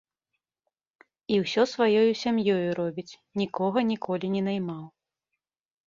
І 1.35 1.39
ўсё 1.43 1.61
сваёю 1.73 2.11
сям'ёю 2.23 2.67
робіць, 2.83 3.09
нікога 3.45 3.79
ніколі 3.95 4.27
не 4.39 4.47
наймаў. 4.51 4.85